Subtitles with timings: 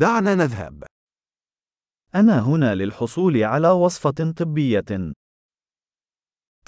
[0.00, 0.83] دعنا نذهب.
[2.15, 5.13] أنا هنا للحصول على وصفة طبية.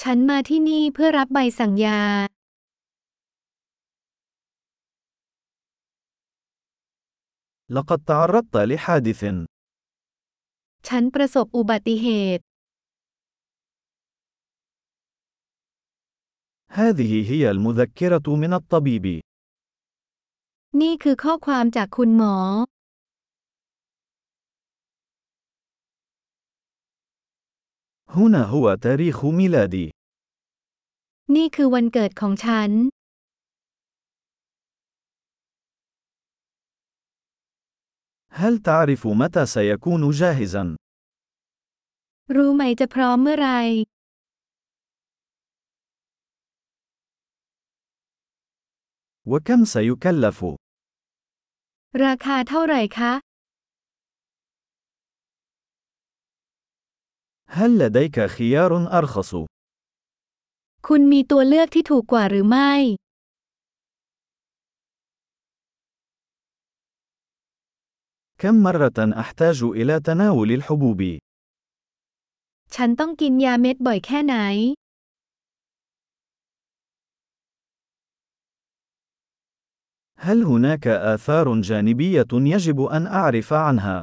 [0.01, 2.01] ฉันมาที่นี่เพื่อรับใบสั่งยา
[7.75, 9.21] لقد تعرضت لحادث.
[10.87, 12.43] ฉันประสบอุบัติเหตุ
[16.79, 19.05] هذه هي المذكرة من الطبيب.
[20.81, 22.35] นี่คือข้อความจากคุณหมอ
[28.12, 29.90] هنا هو تاريخ ميلادي.
[31.36, 32.70] นี่คือวันเกิดของฉัน
[38.40, 40.64] هل تعرف متى سيكون جاهزا؟
[42.36, 43.50] รู้ไหมจะพร้อมเมื่อไหร
[49.30, 50.40] وكم سيكلف؟
[52.04, 53.12] ราคาเท่าไหร่คะ
[57.52, 59.32] هل لديك خيار أرخص؟
[60.86, 62.72] คุณมีตัวเลือกที่ถูกกว่าหรือไม่
[68.42, 71.00] كم مرة أحتاج إلى تناول الحبوب؟
[72.74, 74.36] ฉันต้องกินยาเม็ดบ่อยแค่ไหน
[80.26, 84.02] هل هناك آثار جانبية يجب أن أعرف عنها؟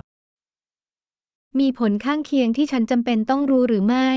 [1.59, 4.09] มีผลข้างเคียงที่ฉันจำเป็นต้องรู้หรือไม่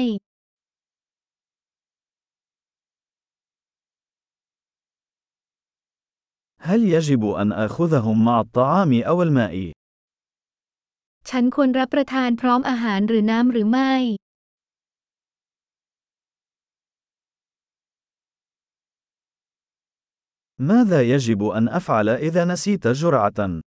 [6.69, 9.57] هل يجب أن آخذهم مع الطعام أو الماء؟
[11.31, 13.95] ฉันควรรับประทานพร้อมอาหารหรือน้ำหรือไม่
[20.71, 23.61] ماذا يجب أن أفعل إذا نسيت جرعة؟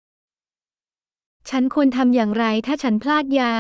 [1.50, 3.54] ฉันควรทำอย่างไรถ้าฉันพลาดยา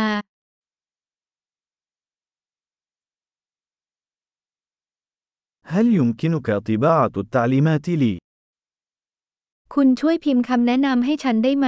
[5.74, 8.14] هل يمكنك طباعة التعليمات لي؟
[9.74, 11.68] คุณช่วยพิมพ์คำแนะนำให้ฉันได้ไหม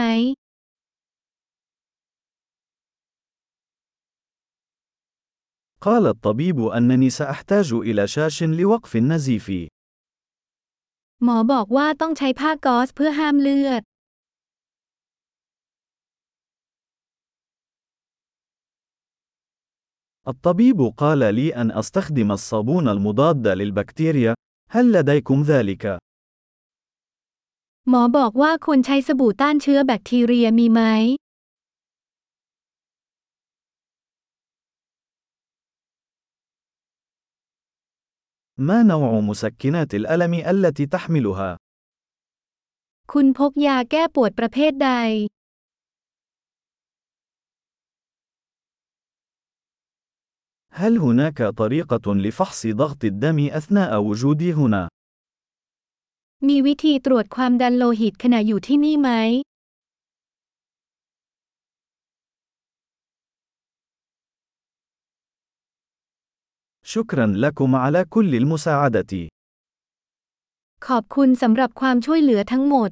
[5.86, 9.47] قال الطبيب أنني سأحتاج إلى شاش لوقف النزيف.
[11.24, 13.81] หมอบอกว่าต้องใช้ผ้าก๊อซเพื่อห้ามเลือด
[20.28, 24.34] الطبيب قال لي أن أستخدم الصابون المضاد للبكتيريا.
[24.69, 25.97] هل لديكم ذلك؟
[27.90, 30.81] หมอบอกว่าควรใช้สบู่ต้านเชื้อแบคทีเรียมีไหม
[38.68, 41.50] ما نوع مسكنات الألم التي تحملها؟
[43.12, 44.92] คุณพกยาแก้ปวดประเภทใด
[50.75, 54.88] هل هناك طريقة لفحص ضغط الدم أثناء وجودي هنا؟
[56.47, 59.09] มีวิธีตรวจความดันโลหิตขณะอยู่ที่นี่ไหม
[66.94, 69.14] شكرا لكم على كل المساعدة.
[70.88, 72.90] ขอบคุณสำหรับความช่วยเหลือทั้งหมด